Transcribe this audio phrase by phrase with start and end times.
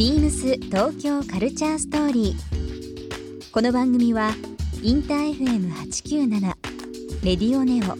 [0.00, 3.50] ビームス東京カルチャーストーリー。
[3.52, 4.30] この番組は
[4.82, 6.40] インター FM897
[7.22, 7.98] レディオネオ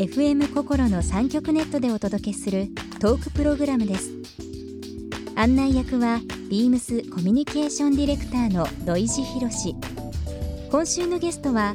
[0.00, 2.68] FM 心の三極ネットでお届けする
[3.00, 4.12] トークプログラムです。
[5.34, 9.74] 案内役はビームスコミュニケーションディレクターの土井博志。
[10.70, 11.74] 今週のゲストは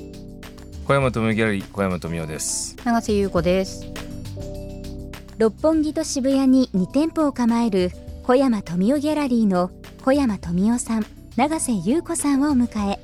[0.86, 3.86] 小山富美ギャラリー小山富美です永瀬優子です
[5.38, 7.92] 六本木と渋谷に2店舗を構える
[8.28, 9.72] 小山登美夫ギャラリーの
[10.04, 11.06] 小山登美夫さん
[11.38, 13.00] 永瀬優子さんをお迎え。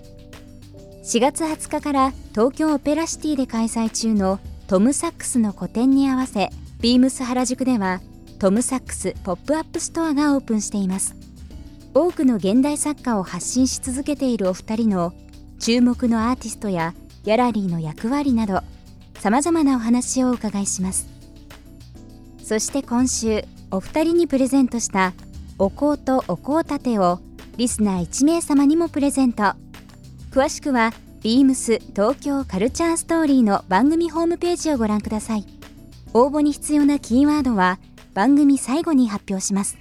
[1.01, 6.49] 4月20日から東京オペラシティで開催中の Tom Sachs の個展に合わせ
[6.81, 8.01] BEAMS 原宿では
[8.37, 11.15] Tom Sachs ポップアップストアがオープンしています。
[11.93, 15.13] 多くの現代作家を発信し続けているお二人の
[15.57, 18.59] 注目のアーティストやギャラリーの役割など
[19.19, 21.07] さまざまなお話をお伺いします。
[22.43, 25.13] そして今週お二人にプレゼントした
[25.57, 27.21] お香とお香立てを
[27.57, 29.55] リスナー1名様にもプレゼント
[30.29, 30.91] 詳しくは
[31.23, 35.47] ビームス東京カルチャーストーリーの番組ホームページをご覧ください
[36.13, 37.79] 応募に必要なキーワードは
[38.13, 39.75] 番組最後に発表します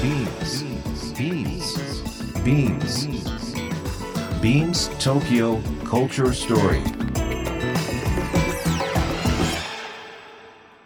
[0.00, 0.64] Beams.
[2.44, 3.06] Beams.
[4.40, 6.97] Beams Tokyo Culture Story.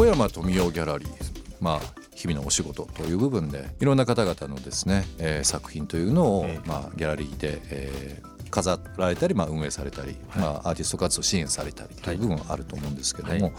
[0.00, 1.08] 小山富雄ギャラリー
[1.60, 1.80] まあ
[2.14, 13.52] 日々のお仕事という部分でいろんな方々のですね、えー作品というのを、まあ、ギャラリーで、えー飾られたり、まあ、運営されたり、まあ、アーティスト活動を支援されたりという部分はあると思うんですけども、はい。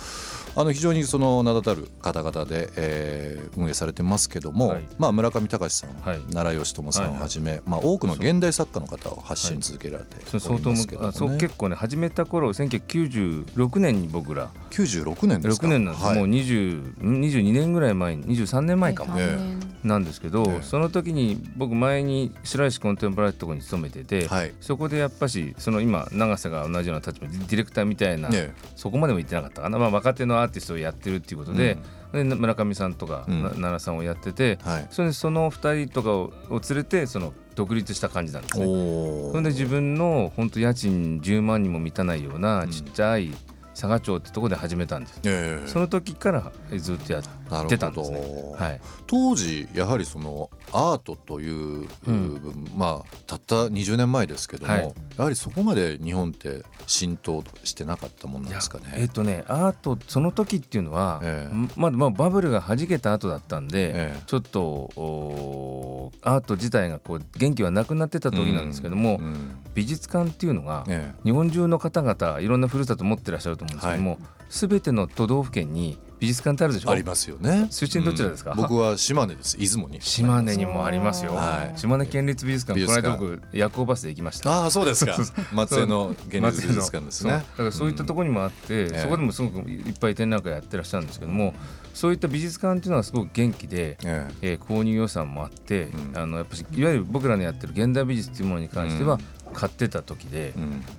[0.56, 4.84] あの非常にその名だたる方々で、えー運営されてますけども、はい。
[4.98, 6.20] まあ、村上隆さん、はい。
[6.32, 16.18] 奈良義友さんをはじめ、まあ、多くの現代作家の方を発信続けられて相当ますけども、ね、そう結構ね始めた頃1996年に僕ら96年ですか？6年なんです、はい。
[16.18, 19.38] もう20 22年ぐらい前に23年前かも、え
[19.84, 20.64] なんですけど、ええ。
[20.64, 24.54] その時に僕前に白石コンテンポラリーってところに勤めてて、はい。
[24.62, 31.78] そこでやっぱしその今永瀬が同じような立場でディレクターみたいな、ねそこまでも言ってなかったかな、まあ、若手のアーティストをやってるっていうことで,、
[32.14, 33.44] で村上さんとか、うん。
[33.44, 34.88] な奈良さんをやってて、はい。
[34.90, 38.66] それでその2人とかをを連れてその独立した感じなんですね。
[38.66, 43.32] おそれで自分の本当家賃10万にも満たないようなちっちゃい
[43.74, 45.20] 佐賀町ってところで始めたんです。
[45.24, 45.68] ええ。
[45.68, 48.22] その時からずっとやってたんですね。
[48.58, 52.68] はい、当時やはりそのアートという、うん。
[52.76, 54.84] まあたった20年前ですけども、はい。
[55.18, 58.94] やはりそこまで日本って浸透してなかったもんなんですかね。
[58.96, 61.56] えっ、とねアートその時っていうのは、ええ。
[61.56, 64.22] んまだまあバブルが弾けた後だったんで、ええ。
[64.28, 69.26] ちょっとアート自体がこう元気はなくなってた時なんですけども、うん。
[69.26, 69.56] うん。
[69.74, 76.90] 美術館っていうのが、え日本中の方々いろんなふるさと持ってらっしゃると思うんですけども、全ての都道府県に美術館ってあるでしょ？
[76.90, 77.68] えありますよね。
[77.72, 78.52] 出身どちらですか？
[78.52, 78.58] うん。
[78.58, 79.58] 僕は島根です。
[79.58, 80.00] 出雲に。
[80.02, 81.80] 島根にもありますよ、はい。
[81.80, 84.52] 島根県立美術館この間僕夜行バスで行きました。
[84.52, 85.18] ああそうですか。
[85.52, 87.32] 松江の現実美術館ですね。
[87.32, 87.42] だ。
[87.42, 89.00] からそういったところにもあって、ええ。
[89.00, 91.56] そこでもすごくいっぱい展覧会やってらっしゃるんですけども
[91.96, 94.54] そういった美術館っていうのはすごく元気で、ええ。
[94.56, 96.18] ー購入予算もあって、うん。
[96.18, 99.18] あのやっぱしいわゆる僕らのやってる現代美術っていうものに関しては
[99.54, 100.54] 買ってた時でえ、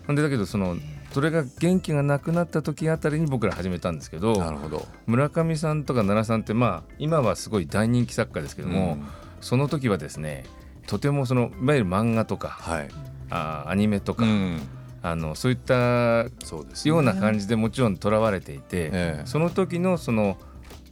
[0.08, 0.76] うんでだけどその
[1.12, 4.86] それが元気がなくなった時あたりに僕ら始めたんですけどなるほど。
[5.06, 9.06] 村上さんとか奈良さんってまあ今はすごい大人気作家ですけども、うん
[9.42, 10.44] その時はですね
[10.86, 12.88] とてもそのいわゆる漫画とかはい。
[13.28, 14.60] あアニメとか、うん
[15.04, 20.38] あのそういったそうですねような感じでもちろんとらわれていて、ええその時のその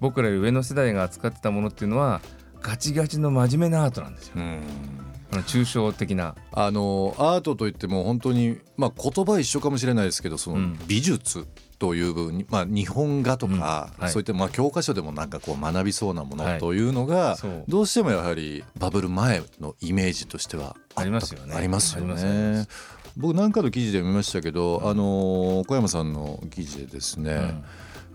[0.01, 2.21] 僕らより上の世代が扱ってたものっていうのは
[2.61, 4.33] ガチガチの真面目なアートなんですよ。
[4.37, 4.63] うん
[5.39, 6.35] 抽象的な。
[6.53, 10.79] あのアートといっても本当に、まあ、言葉一緒かもしれないですけどそのうん。
[10.87, 11.47] 美術
[11.79, 14.03] という部分に、まあ、日本画とか、うん。
[14.03, 14.11] はい。
[14.11, 16.59] そういったまあ教科書でもなんかこう学びそうなものはい。
[16.59, 17.65] というのが、そう。
[17.69, 21.55] どうしてもやはりバブル前のイメージとしてはありますよね。
[21.55, 22.65] ありますよね。
[22.65, 23.01] す。
[23.17, 27.63] 僕何かの記事で見ましたけど、あの小山さんの記事でですね、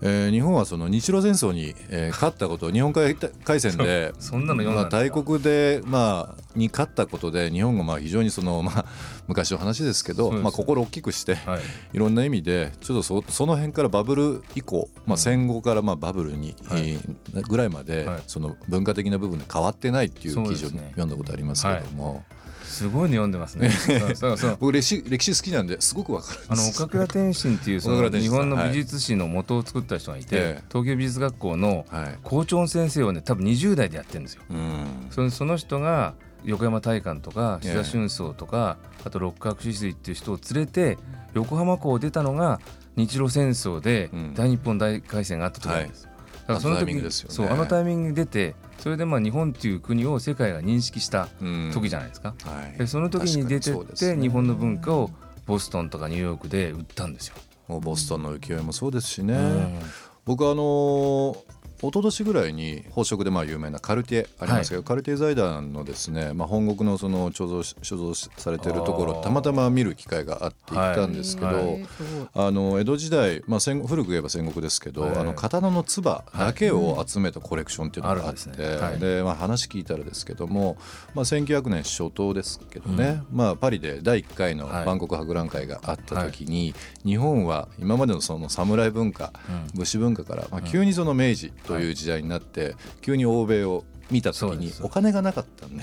[0.02, 3.14] えー日本はその日露戦争に、えー勝ったこと日本海
[3.44, 8.84] 海戦でそんなのまあ、大国で、まあ、に勝ったことで日本がまあ非常にその、 まあ、
[9.26, 11.60] 昔の話ですけどそうですまあ、心を大きくして、はい。
[11.92, 16.90] いろんな意味でちょっとそその辺からバブル以降、まあ、戦後からまあバブルに、はい。
[16.90, 18.22] えーぐらいまで、はい。
[18.26, 22.24] その文化的な部分で変わってないっていう記事を読んだことありますけども、
[22.66, 23.70] すごいの読んでますね。
[24.14, 30.64] そうそう僕歴史歴史好きなんですごくわかるんですあの岡倉天心っていうその日本の美術史の元を作った人がいて、ええ。
[30.68, 32.18] 東京美術学校のはい。
[32.22, 34.42] 校長先生をね多分20代でやってるんですよ。
[34.50, 34.86] うん。
[35.10, 36.14] そのその人が
[36.44, 37.70] 横山大観とかええ。
[37.70, 40.98] 志田春草とか、あと六角止水っていう人を連れて
[41.34, 42.60] 横浜港を出たのが
[42.96, 44.34] 日露戦争でうん。
[44.34, 46.04] 大日本大海戦があった時なんです。
[46.04, 46.10] だ
[46.46, 47.34] からそのあのタイミン時グですよね。
[47.34, 51.70] そうあのタイミングに出てそれでまあ日本っていう国を世界が認識したうん。
[51.72, 52.34] 時じゃないですか。
[52.44, 52.78] はい。
[52.78, 54.14] でその時に出てっ確かにそうですね。
[54.16, 55.10] て日本の文化を
[55.46, 57.36] ボストンとかニューヨークで売ったんですよ。
[57.68, 59.78] もうボストンの浮世絵もそうですしね、うん。
[60.24, 61.36] 僕あのー
[61.78, 71.86] 一昨年ぐらいに宝飾でまあ有名なカルティエありますけど、カルティエ財団のですね、まあ、本国のその貯蔵し所蔵しされているところたまたま見る機会があって行ったんですけど、はい。
[72.34, 75.16] あの江戸時代、まあ、戦後古く言えば戦国ですけど、はい。
[75.16, 78.34] あの刀の唾だけを集めたコレクションっていうのがあって、ん。
[78.34, 78.76] ですね。
[78.76, 78.98] はい。
[78.98, 80.76] でまあ、話聞いたらですけども、
[81.14, 84.86] まあ、1900年初頭ですけどね、まあ、パリで第1回のはい。
[84.86, 86.74] 万国博覧会があった時に、
[87.04, 89.32] 日本は今までのその侍文化、
[89.74, 95.82] 武士文化から、まあ、急にその明治という時代になって、急に欧米を見た時にお金がなかったんで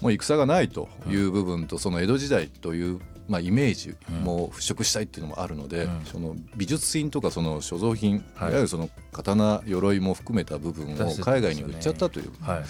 [0.00, 6.04] もう戦がないという部分とその江戸時代という、まあ、イメージも払拭したいっていうのもあるので、うん。
[6.04, 8.50] その美術品とかその所蔵品、はい。
[8.50, 12.32] い、わゆるその刀鎧も含めた部分を海外に売っちゃったという。
[12.42, 12.64] はい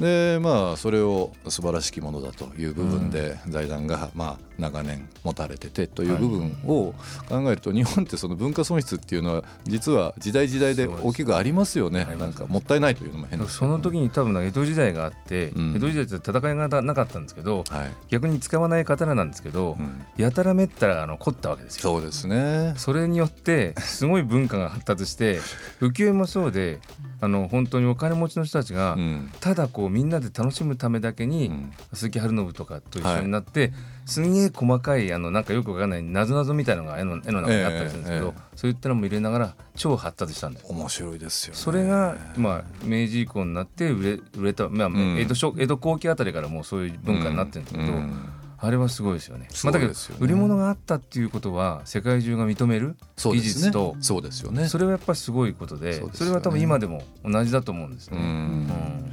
[0.00, 6.94] でまあそれを素晴らしきものだという部分で財団がまあ長年持たれててという部分を
[7.28, 12.06] 考えると日本ってその文化損失っていうのは実は時代時代で大きくありますよね。
[12.18, 13.58] なんかもったいないというのも変です。
[13.58, 15.76] けどその時に多分江戸時代があって、うん。
[15.76, 20.04] 江戸時代って戦いがなかったんですけどはい、逆に使わない刀なんですけど、うん。
[20.16, 21.82] やたらめったらあの凝ったわけですよ。
[21.82, 22.74] そうですね。
[22.76, 25.40] それによってすごい文化が発達して
[25.80, 26.80] 浮世絵もそうで
[27.22, 29.30] あの本当にお金持ちの人たちが、うん。
[29.40, 31.72] ただこうみんなで楽しむためだけに、うん。
[31.92, 33.72] 鈴木春信とかと一緒になって、
[34.06, 40.66] すんげえ細かいあのなんかよくわかんないなぞなぞみたいなのが絵の絵の中にあったりするんですけど、そういったのも入れながら超発達したんです。
[40.68, 41.60] 面白いですよね。
[41.60, 45.18] それが、まあ、明治以降になって売れ売れた、まあん。
[45.18, 49.48] 江戸初江戸後期あたりからもうそういう文化になってるんですけど、うんあれはすごいですよね。
[49.64, 53.52] まあ、だけど売り物があったっていうことは世界中が認める技そうですね。
[53.52, 54.68] 術とそうですよね。
[54.68, 58.18] それはやっぱりすごいことでそれは多分今でも同じだと思うんですね。
[58.18, 58.24] うん。
[58.24, 59.10] うん。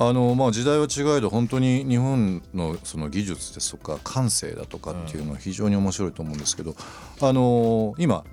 [0.00, 6.76] あのまあ、時代は違えど本当に日本のその技術ですとか感性だとかっていうのは非常に面白いと思うんですけど、
[7.20, 8.24] あの今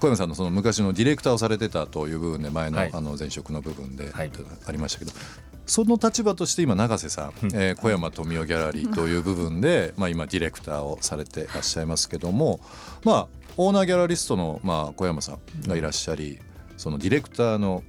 [0.00, 2.90] 小山さんのその昔のディレクターをされてたという部分で前の,、はい。
[2.92, 4.30] あの前職の部分ではい。
[4.66, 5.12] ありましたけど、
[5.66, 12.60] その立場として今永瀬さん、えー小山富夫ギャラリーという部分で、まあ、今ディレクターをされていらっしゃいますけども、
[13.04, 15.38] まあ、オーナーギャラリストの、まあ、小山さん
[15.68, 16.38] がいらっしゃり
[16.76, 17.82] そのディレクターの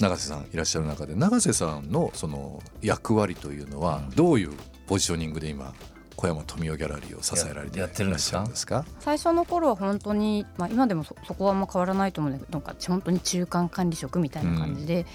[0.00, 4.50] 永瀬さんいらっしゃる中で永瀬さんのその役割というのはどういう
[4.86, 5.72] ポジショニングで今
[6.16, 8.84] 小山富夫ギャラリーを支えられていややってるんらっしですかゃるんですか？
[9.00, 15.06] 最初の頃は本当に、まあ、今でもそそこはあんま変わらないと思うんだけどなんか本当に中間管理職みたいな感じで、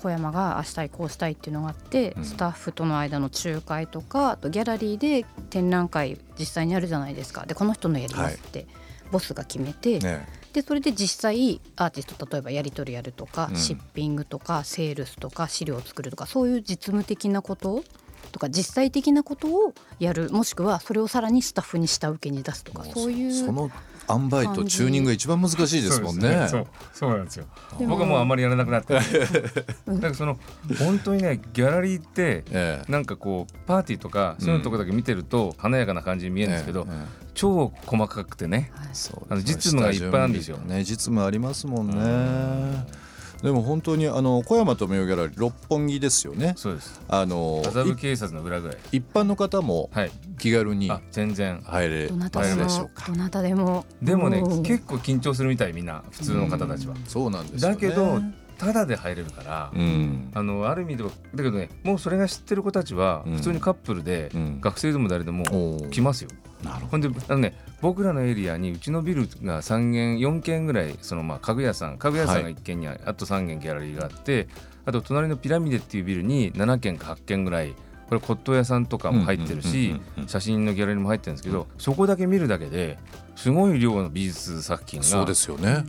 [0.00, 2.24] 小山がしたいこうしたいっていうのがあって、うん。
[2.24, 7.46] スタッフとの間の仲介とかあとギャラリーで展覧会実際にあるじゃないですか。
[7.46, 8.66] でこの人のやりますって、
[9.10, 10.26] ボスが決めて、ね。
[10.52, 13.56] でそれで実際アーティスト例えばやり取りやるとか、うん。
[13.56, 17.84] シッピングとかセールスとか資料を作るとかそういう実務的なこと
[18.32, 23.70] とか実際的なことをやるもしくはそれをさらにスタッフに下請けに出すとかそういうその
[24.10, 26.46] 塩梅とチューニングが一番難しいですもんね。
[26.48, 27.46] そうそうなんですよ。
[27.86, 28.94] 僕はもうあんまりやらなくなって。
[28.98, 30.38] だからその
[30.78, 36.86] 本当にねギャラリーってええなんかこうパーティーとかそういうとこだけ見てると華やかな感じに見えるんですけど、
[37.34, 38.72] 超細かくてね。
[38.92, 43.00] そうあの実務がいっぱいあるんですよね実務ありますもんね。
[43.42, 46.54] でも本当にあの小山富夫ギャラリー六本木ですよね。
[46.56, 47.00] そうです。
[47.08, 48.76] あの麻布警察の裏ぐらい。
[48.92, 50.10] い一般の方もはい。
[50.38, 51.60] 気軽にあ全然。
[51.64, 53.12] 入れどなたで入るでしょうもか。
[53.12, 56.94] どなたでもでもねうん結構緊張するみたいみんな普通の方たちは。
[57.06, 57.74] そうなんですよね。
[57.74, 58.20] だけど
[58.58, 59.72] ただで入れるから。
[59.74, 65.44] うんあのある意味ではだけどねもうそれが知ってる子たちはうん普通にカップルで、うん学生でも誰でも
[65.90, 66.30] 来ますよ。
[66.30, 74.48] なるほほんであのね僕らのエリアにうちのビルが3軒4軒ぐらいそのまあ家具屋さん家具屋さんが1軒にあ,、あと3軒ギャラリーがあって
[74.84, 77.74] あと隣のピラミデっていうビルに7軒か8軒ぐらい
[78.10, 79.94] これ骨董屋さんとかも入ってるし
[80.26, 82.98] 写真のギャラリーも入ってるんですけど、そこだけ見るだけで
[83.36, 85.06] すごい量の美術作品が。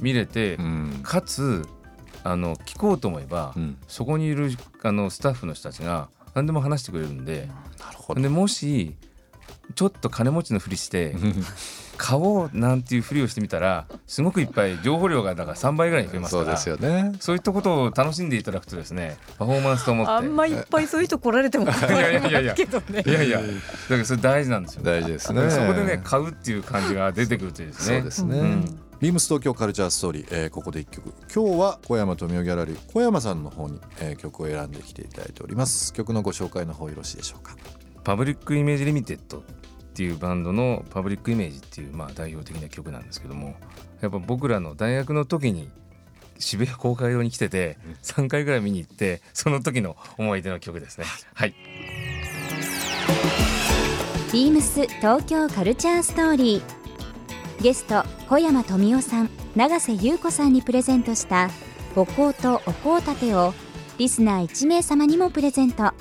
[0.02, 1.00] 見れて、うん。
[1.02, 1.68] かつ
[2.24, 3.78] あの聞こうと思えば、うん。
[3.88, 4.52] そこにいる
[4.84, 7.50] あのスタッフの人たちが何でも話してくれるんで
[7.80, 8.22] なるほど。
[8.22, 8.96] でもし
[9.72, 11.16] ちょっと金持ちのふりして
[11.98, 16.58] 買おうなんていうふりをしてみたらすごくいっぱい情報量がだから3倍ぐらい増えますから。
[16.58, 17.12] そうですよね。
[17.20, 20.12] そういったことを楽しんでいただくとですねパフォーマンスと思って。
[20.12, 22.54] あんまいっぱいそういう人来られても困いやいやいやいるや。
[22.56, 23.04] けどね。
[23.06, 23.40] いやいや。
[23.40, 23.46] だ
[23.90, 24.84] からそれ大事なんですよ。
[24.84, 25.50] 大事ですね。
[25.52, 27.98] そこでね買うっていう感じが出てくるといいですね。
[27.98, 28.40] そうですね。
[28.40, 28.80] うん。
[29.00, 31.12] ビームス東京カルチャーストーリー、えーここで一曲。
[31.34, 35.92] 今日は小山富美ギャラリー小山さんの方に、えー曲を選んできていただいております。
[35.94, 37.56] 曲のご紹介の方よろしいでしょうか
[38.04, 39.42] Public Image Limited っ
[39.94, 43.56] ていうバンドの Public Image っていうまあ代表的な曲なんですけども
[44.02, 45.70] やっぱ僕らの大学の時に
[46.40, 51.06] 渋谷公会堂に来てて3回ぐらい見に行ってその時の思い出の曲ですね。
[51.34, 51.54] はい。
[54.34, 56.82] BEAMS TOKYO CULTURE STORY。
[57.62, 61.52] ゲスト小山登美夫さん永瀬優子さんにプレゼントした
[61.96, 63.54] お香とお香立てを
[64.00, 65.94] リスナー1名様にもプレゼント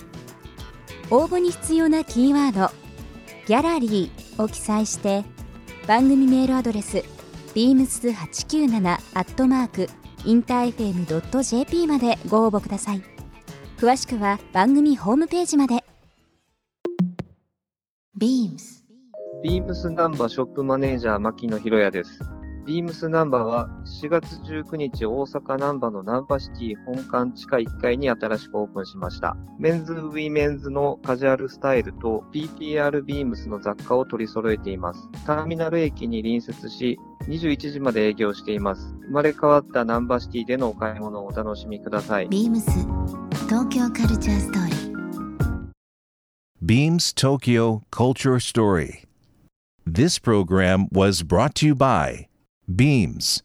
[1.10, 2.72] 応募に必要なキーワード
[3.46, 5.24] 「ギャラリー」を記載して
[5.86, 7.02] 番組メールアドレス
[7.54, 9.88] beams897 アットマーク
[10.24, 13.02] interfm.jp までご応募ください。
[13.78, 15.82] 詳しくは番組ホームページまで。
[18.18, 18.84] Beams
[19.42, 22.39] ビームスナンバーショップマネージャー牧野博也です。
[22.66, 29.36] BEAMS なんばは4月19日大阪なんばのなんばCITY 本館地下1階に新しくオープンしました。
[29.58, 35.08] メンズ、ウィメンズのカジュアルスタイルと PTR ビームスの雑貨を取り揃えています。
[35.26, 36.98] ターミナル駅に隣接し、
[37.28, 38.94] 21時まで営業しています。
[39.06, 42.28] 生まれ変わったナンバーシティでのお買い物をお楽しみください。
[42.28, 42.60] Beams
[43.48, 44.90] 東京カルチャーストーリー
[46.62, 49.04] Beams Tokyo Culture Story.
[49.86, 52.29] This program was brought to you by
[52.76, 53.42] Beams.